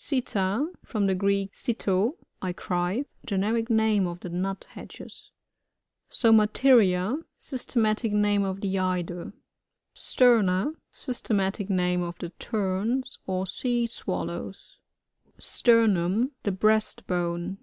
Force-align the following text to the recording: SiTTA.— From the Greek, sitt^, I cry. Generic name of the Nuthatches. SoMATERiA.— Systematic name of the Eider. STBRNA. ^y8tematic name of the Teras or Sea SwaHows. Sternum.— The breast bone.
SiTTA.— 0.00 0.68
From 0.90 1.08
the 1.08 1.16
Greek, 1.16 1.54
sitt^, 1.54 2.12
I 2.40 2.52
cry. 2.52 3.04
Generic 3.26 3.68
name 3.68 4.06
of 4.06 4.20
the 4.20 4.28
Nuthatches. 4.28 5.32
SoMATERiA.— 6.08 7.16
Systematic 7.36 8.12
name 8.12 8.44
of 8.44 8.60
the 8.60 8.78
Eider. 8.78 9.32
STBRNA. 9.96 10.76
^y8tematic 10.92 11.68
name 11.68 12.04
of 12.04 12.16
the 12.20 12.30
Teras 12.38 13.18
or 13.26 13.44
Sea 13.48 13.88
SwaHows. 13.88 14.76
Sternum.— 15.36 16.30
The 16.44 16.52
breast 16.52 17.04
bone. 17.08 17.58